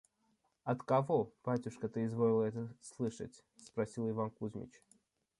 –«От 0.69 0.81
кого, 0.81 1.31
батюшка, 1.45 1.87
ты 1.87 2.05
изволил 2.05 2.41
это 2.41 2.75
слышать?»– 2.81 3.43
спросил 3.67 4.09
Иван 4.09 4.31
Кузмич. 4.31 4.81